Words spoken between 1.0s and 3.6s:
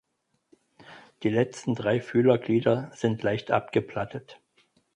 Die letzten drei Fühlerglieder sind leicht